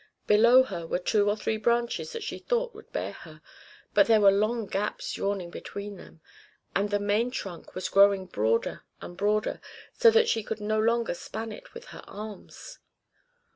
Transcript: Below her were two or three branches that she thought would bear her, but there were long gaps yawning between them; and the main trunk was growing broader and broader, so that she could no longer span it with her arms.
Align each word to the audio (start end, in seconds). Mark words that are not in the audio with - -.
Below 0.25 0.63
her 0.63 0.87
were 0.87 0.97
two 0.97 1.29
or 1.29 1.37
three 1.37 1.57
branches 1.57 2.11
that 2.11 2.23
she 2.23 2.39
thought 2.39 2.73
would 2.73 2.91
bear 2.91 3.11
her, 3.11 3.39
but 3.93 4.07
there 4.07 4.19
were 4.19 4.31
long 4.31 4.65
gaps 4.65 5.15
yawning 5.15 5.51
between 5.51 5.97
them; 5.97 6.21
and 6.75 6.89
the 6.89 6.97
main 6.97 7.29
trunk 7.29 7.75
was 7.75 7.87
growing 7.87 8.25
broader 8.25 8.83
and 8.99 9.15
broader, 9.15 9.61
so 9.93 10.09
that 10.09 10.27
she 10.27 10.41
could 10.41 10.59
no 10.59 10.79
longer 10.79 11.13
span 11.13 11.51
it 11.51 11.75
with 11.75 11.85
her 11.93 12.03
arms. 12.07 12.79